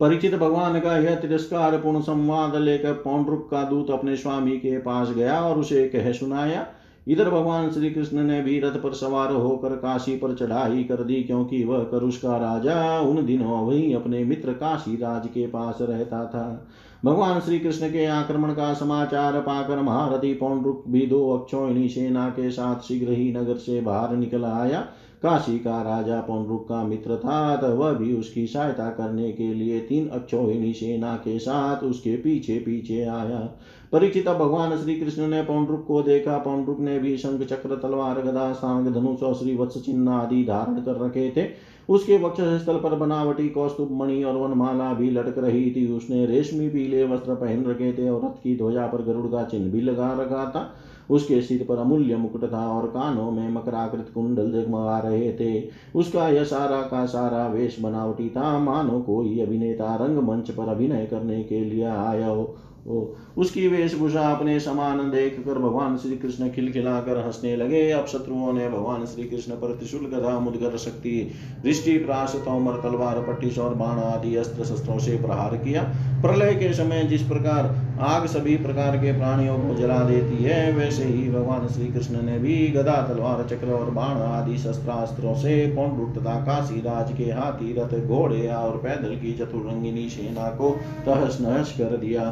[0.00, 5.10] परिचित भगवान का यह तिरस्कार पूर्ण संवाद लेकर पौंड्रुक का दूत अपने स्वामी के पास
[5.10, 6.66] गया और उसे कह सुनाया,
[7.06, 11.22] इधर भगवान श्री कृष्ण ने भी रथ पर सवार होकर काशी पर चढ़ाई कर दी,
[11.22, 16.24] क्योंकि वह करुष का राजा उन दिनों वही अपने मित्र काशी राज के पास रहता
[16.26, 16.66] था।
[17.04, 22.50] भगवान श्री कृष्ण के आक्रमण का समाचार पाकर महारथी पौंड्रुक भी दो अक्षोहिणी सेना के
[22.50, 24.86] साथ शीघ्र ही नगर से बाहर निकल आया।
[25.22, 29.80] काशी का राजा पौंड्रुक का मित्र था, अतः वह भी उसकी सहायता करने के लिए
[29.80, 33.58] तीन अक्षोहिणी सेना के साथ उसके पीछे पीछे आया।
[33.92, 38.52] परीक्षित भगवान श्री कृष्ण ने पौंड्रुक को देखा। पौंड्रुक ने भी शंख चक्र, तलवार, गदा,
[38.52, 42.94] सांग, धनुष और श्री वत्स चिन्ह आदि धारण कर रखे थे। उसके वक्ष स्थल पर
[42.94, 47.92] बनावटी, कौस्तुभ, मणि और वनमाला भी लटक रही थी। उसने रेशमी पीले वस्त्र पहन रखे
[47.92, 50.74] थे और रथ की ध्वजा पर गरुड़ का चिन्ह भी लगा रखा था।
[51.10, 56.28] उसके सिर पर अमूल्य मुकुट था और कानों में मकराकृत कुंडल जगमगा रहे थे। उसका
[56.28, 61.64] यह सारा का सारा वेश बनावटी था। मानो कोई अभिनेता रंगमंच पर अभिनय करने के
[61.64, 62.54] लिए आया हो।
[62.86, 68.52] उसकी वेशभूषा अपने समान देख कर भगवान श्री कृष्ण खिलखिला कर हंसने लगे। अब शत्रुओं
[68.52, 71.30] ने भगवान श्री कृष्ण पर त्रिशूल गधा मुदगर शक्ति,
[71.62, 75.82] दृष्टि, प्रास, तोमर, तलवार पट्टिश और बाण आदि अस्त्र शस्त्रों से प्रहार किया।
[76.22, 81.04] प्रलय के समय जिस प्रकार आग सभी प्रकार के प्राणियों को जला देती है, वैसे
[81.04, 86.14] ही भगवान श्री कृष्ण ने भी गदा तलवार, चक्र और बाण आदि शस्त्रास्त्रों से पौंड
[86.16, 90.70] तथा काशी राज के हाथी, रथ, घोड़े और पैदल की चतुरंगिनी सेना को
[91.06, 92.24] तहस नहस कर दिया।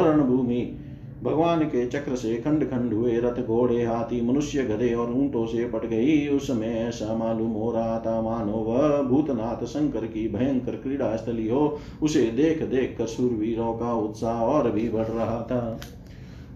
[0.00, 0.62] वर्ण भूमि
[1.22, 5.66] भगवान के चक्र से खंड खंड हुए रथ घोड़े हाथी मनुष्य गधे और ऊंटों से
[5.66, 11.14] पट गई उसमें ऐसा मालूम हो रहा था मानो वह भूतनाथ शंकर की भयंकर क्रीड़ा
[11.16, 15.60] स्थली हो उसे देख देख कर सूरवीरों का उत्साह और भी बढ़ रहा था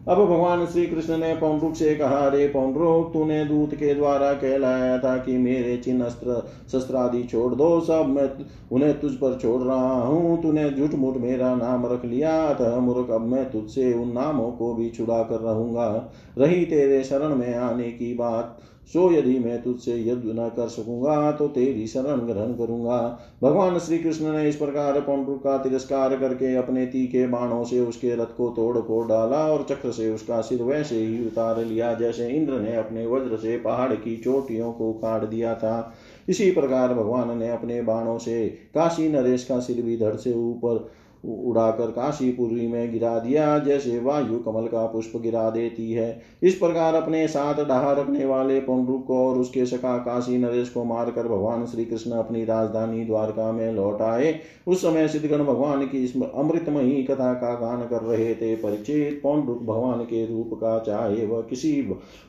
[0.09, 4.99] अब भगवान श्री कृष्ण ने पौंड्रुक से कहा, रे पौंड्रुक, तूने दूत के द्वारा कहलाया
[4.99, 6.43] था कि मेरे चिन्ह अस्त्र
[6.73, 8.29] शस्त्रादि छोड़ दो, सब मैं
[8.73, 13.11] उन्हें तुझ पर छोड़ रहा हूँ। तूने झूठ मूठ मेरा नाम रख लिया, अतः मूर्ख,
[13.11, 17.91] अब मैं तुझसे उन नामों को भी छुड़ा कर रहूँगा। रही तेरे शरण में आने
[17.91, 18.59] की बात
[18.93, 22.99] सो यदि मैं तुझसे युद्ध न कर सकूँगा तो तेरी शरण ग्रहण करूँगा।
[23.43, 28.15] भगवान श्री कृष्ण ने इस प्रकार पौंड्र का तिरस्कार करके अपने तीखे बाणों से उसके
[28.15, 32.29] रथ को तोड़ फोड़ डाला और चक्र से उसका सिर वैसे ही उतार लिया जैसे
[32.29, 35.95] इंद्र ने अपने वज्र से पहाड़ की चोटियों को काट दिया था।
[36.29, 40.87] इसी प्रकार भगवान ने अपने बाणों से काशी नरेश का सिर भी धड़ से ऊपर
[41.25, 46.95] उड़ाकर काशीपुरी में गिरा दिया। जैसे वायु, कमल का पुष्प गिरा देती है। इस प्रकार
[46.95, 51.65] अपने साथ डहा रखने वाले पौंड्रुक को और उसके सका काशी नरेश को मारकर भगवान
[51.67, 54.35] श्री कृष्ण अपनी राजधानी द्वारका में लौट आए।
[54.67, 60.03] उस समय सिद्धगण भगवान की अमृतमयी कथा का गान कर रहे थे। परिचित पौंड्रुक भगवान
[60.05, 61.73] के रूप का चाहे वह किसी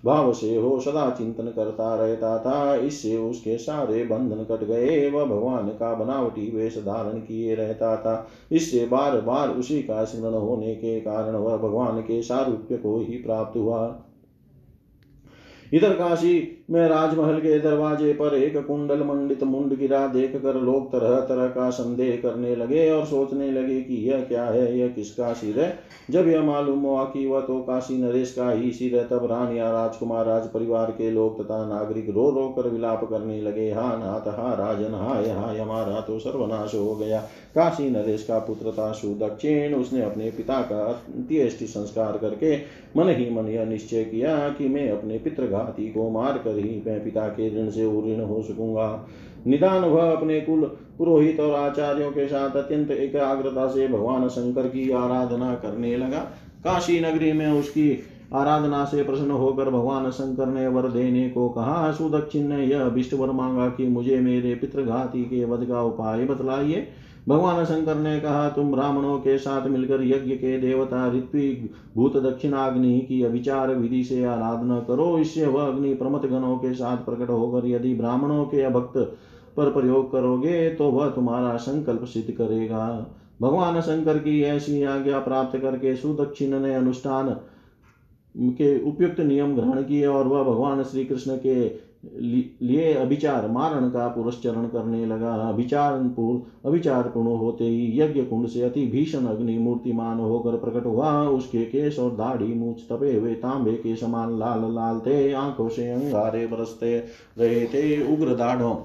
[0.05, 5.25] भाव से हो, सदा चिंतन करता रहता था। इससे उसके सारे बंधन कट गए वह
[5.25, 10.75] भगवान का बनावटी वेश धारण किए रहता था। इससे बार बार उसी का स्मरण होने
[10.75, 14.01] के कारण वह भगवान के सारूप्य को ही प्राप्त हुआ।
[15.73, 20.87] इधर काशी में राजमहल के दरवाजे पर एक कुंडल मंडित मुंड गिरा देख कर लोग
[20.91, 25.33] तरह तरह का संदेह करने लगे और सोचने लगे कि यह क्या है, यह किसका
[25.33, 25.79] सिर है?
[26.11, 29.71] जब यह मालूम हुआ कि वह तो काशी नरेश का ही सिर है, तब रानिया
[29.71, 34.27] राजकुमार राज परिवार के लोग तथा नागरिक रो रो कर विलाप करने लगे, हा नाथ,
[34.29, 37.19] हा राजन हाय हाय हमारा तो सर्वनाश हो गया।
[37.55, 40.83] काशी नरेश का पुत्र था सुदक्षिण, उसने अपने पिता का
[41.15, 42.55] अंत्येष्टि संस्कार करके
[42.97, 47.03] मन ही मन यह निश्चय किया कि मैं अपने पितृघाती को मार कर ही मैं
[47.03, 49.07] पिता के ऋण से ऋण हो सकूँगा।
[49.47, 50.61] निदान वह अपने कुल
[50.97, 56.19] पुरोहित और आचार्यों के साथ अत्यंत एकाग्रता से भगवान शंकर की आराधना करने लगा।
[56.63, 58.03] काशी नगरी में उसकी
[58.33, 63.13] आराधना से प्रसन्न होकर भगवान शंकर ने वर देने को कहा सुदक्षिण ने यह अभिष्ट
[63.13, 66.87] वर मांगा कि मुझे मेरे पितृघाती के वध का उपाय बतलाइए।
[67.27, 72.99] भगवान शंकर ने कहा, तुम ब्राह्मणों के साथ मिलकर यज्ञ के देवता ऋत्विक भूत दक्षिणाग्नि
[72.99, 77.67] की अविचार विधि से आराधना करो। इससे वह अग्नि प्रमत गणों के साथ प्रकट होकर
[77.67, 78.97] यदि ब्राह्मणों के अभक्त
[79.57, 82.85] पर प्रयोग करोगे तो वह तुम्हारा संकल्प सिद्ध करेगा।
[83.41, 87.29] भगवान शंकर की ऐसी आज्ञा प्राप्त करके सुदक्षिण ने अनुष्ठान
[88.35, 91.67] के उपयुक्त नियम ग्रहण किए और वह भगवान श्री कृष्ण के
[92.61, 95.93] लिए अभिचार, मारण का पुरस्चरण करने लगा। अभिचार
[96.65, 101.65] अभिचार पूर्ण होते ही यज्ञ कुंड से अति भीषण अग्नि मूर्तिमान होकर प्रकट हुआ। उसके
[101.65, 106.47] केश और दाढ़ी मूछ तपे हुए, तांबे के समान लाल लाल थे, आँखों से अंगारे
[106.47, 106.97] बरसते
[107.37, 108.75] रहे थे उग्र दाढ़ों।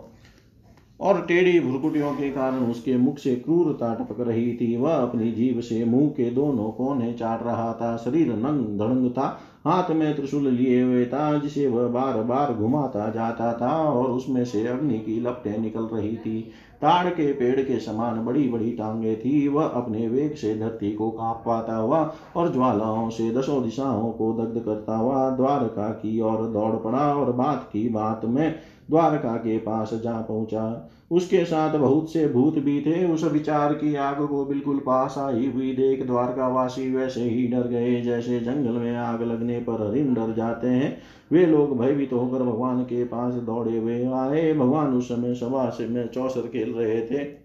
[1.00, 5.60] और टेढ़ी भुरकुटियों के कारण उसके मुख से क्रूरता टपक रही थी। वह अपनी जीव
[5.60, 10.48] से मुँह के दोनों कोने चाट रहा था। शरीर नंग धड़ंग था। हाथ में त्रिशूल
[10.48, 15.20] लिए हुए था जिसे वह बार बार घुमाता जाता था और उसमें से अग्नि की
[15.20, 16.40] लपटें निकल रही थी।
[16.80, 21.10] ताड़ के पेड़ के समान बड़ी बड़ी टांगे थी। वह अपने वेग से धरती को
[21.10, 26.46] काप पाता हुआ और ज्वालाओं से दसों दिशाओं को दग्ध करता हुआ, द्वारका की ओर
[26.46, 28.54] दौड़ पड़ा और बात की बात में
[28.90, 33.94] द्वारका के पास जा पहुँचा। उसके साथ बहुत से भूत भी थे। उस विचार की
[33.94, 38.96] आग को बिल्कुल पास आई हुई देख द्वारकावासी वैसे ही डर गए, जैसे जंगल में
[38.96, 40.96] आग लगने पर हरिण डर जाते हैं।
[41.32, 45.88] वे लोग भयभीत होकर भगवान के पास दौड़े हुए आए। भगवान उस समय सभा से
[45.88, 47.39] में चौसर खेल रहे थे।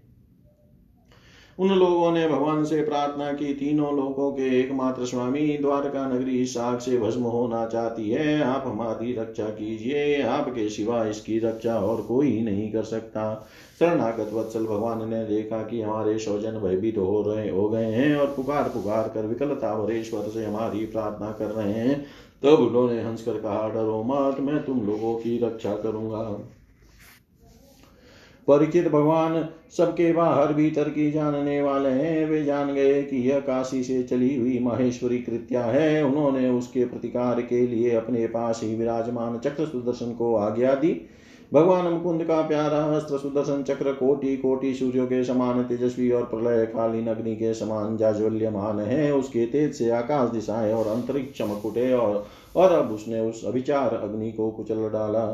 [1.59, 6.79] उन लोगों ने भगवान से प्रार्थना की। तीनों लोगों के एकमात्र स्वामी द्वारका नगरी साग
[6.79, 12.41] से भस्म होना चाहती है। आप हमारी रक्षा कीजिए। आपके सिवा इसकी रक्षा और कोई
[12.41, 13.47] नहीं कर सकता।
[13.79, 18.27] शरणागत वत्सल भगवान ने देखा कि हमारे स्वजन भयभीत हो रहे हो गए हैं और
[18.27, 22.05] पुकार पुकार कर विकलता भरेश्वर से हमारी प्रार्थना कर रहे हैं।
[22.43, 26.39] तब उन्होंने हंसकर कहा, डरो मत, मैं तुम लोगों की रक्षा करूँगा।
[28.47, 33.83] परीक्षित भगवान सबके बाहर भीतर की जानने वाले हैं। वे जान गए कि यह काशी
[33.83, 39.39] से चली हुई माहेश्वरी कृत्या है। उन्होंने उसके प्रतिकार के लिए अपने पास ही विराजमान
[39.39, 41.01] चक्र सुदर्शन को आज्ञा दी।
[41.53, 46.65] भगवान मुकुंद का प्यारा अस्त्र सुदर्शन चक्र कोटि कोटि सूर्यों के समान, तेजस्वी और प्रलय
[46.65, 52.25] कालीन अग्नि के समान जाज्वल्यमान है। उसके तेज से आकाश दिशाएँ और अंतरिक्ष चमकुटे और
[52.55, 55.25] और अब उसने उस अभिचार अग्नि को कुचल डाला।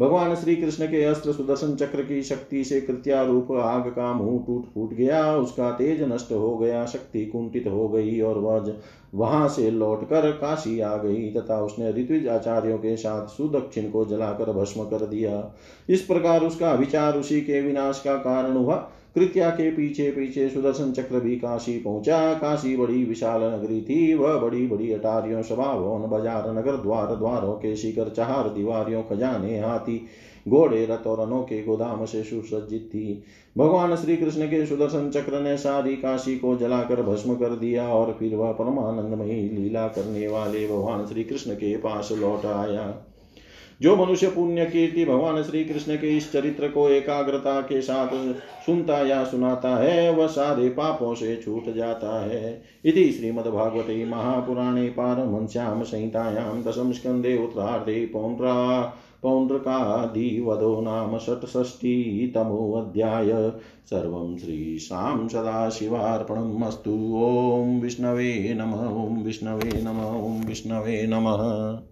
[0.00, 4.44] भगवान श्री कृष्ण के अस्त्र सुदर्शन चक्र की शक्ति से कृत्या रूप आग का मुँह
[4.46, 8.72] टूट फूट गया। उसका तेज नष्ट हो गया, शक्ति कुंठित हो गई और वह
[9.14, 14.52] वहाँ से लौटकर काशी आ गई तथा उसने ऋत्विज आचार्यों के साथ सुदक्षिण को जलाकर
[14.52, 15.54] भस्म कर दिया।
[15.88, 18.76] इस प्रकार उसका विचार उसी के विनाश का कारण हुआ।
[19.14, 24.36] कृत्या के पीछे पीछे सुदर्शन चक्र भी काशी पहुँचा। काशी बड़ी विशाल नगरी थी। वह
[24.36, 30.00] बड़ी बड़ी अटारियों सभा भवन बाज़ार, नगर द्वार, द्वारों के शिखर, चार दीवारियों खजाने हाथी,
[30.48, 33.22] घोड़े, रथ और अनोखे गोदाम से सुसज्जित थी।
[33.56, 38.16] भगवान श्री कृष्ण के सुदर्शन चक्र ने सारी काशी को जलाकर भस्म कर दिया और
[38.18, 42.88] फिर वह परमानंदमयी लीला करने वाले भगवान श्री कृष्ण के पास लौट आया।
[43.82, 48.34] जो मनुष्य पुण्य कीर्ति भगवान श्री कृष्ण के इस चरित्र को एकाग्रता के साथ
[48.66, 55.82] सुनता या सुनाता है, वह सारे पापों से छूट जाता है। इति श्रीमद्भागवते महापुराणे पारमहंस्यां
[55.82, 63.52] संहितायां दशम स्कन्धे उत्तरार्धे पौण्ड्रा पौण्ड्रकादिवधो नाम षट्षष्टितमोऽध्याय।
[63.86, 67.20] सर्वं श्रीशां सदाशिवार्पणम् अस्तु।
[67.54, 71.89] ॐ विष्णवे नम। ॐ विष्णवे नम। ॐ विष्णवे नमः।